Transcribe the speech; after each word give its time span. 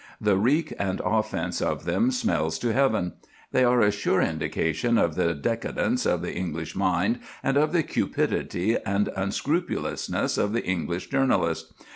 The 0.19 0.35
reek 0.35 0.73
and 0.79 0.99
offence 1.05 1.61
of 1.61 1.85
them 1.85 2.09
smells 2.09 2.57
to 2.57 2.73
heaven. 2.73 3.13
They 3.51 3.63
are 3.63 3.81
a 3.81 3.91
sure 3.91 4.19
indication 4.19 4.97
of 4.97 5.13
the 5.13 5.35
decadence 5.35 6.07
of 6.07 6.23
the 6.23 6.33
English 6.33 6.75
mind 6.75 7.19
and 7.43 7.55
of 7.55 7.71
the 7.71 7.83
cupidity 7.83 8.77
and 8.83 9.09
unscrupulousness 9.15 10.39
of 10.39 10.53
the 10.53 10.65
English 10.65 11.11
journalist. 11.11 11.71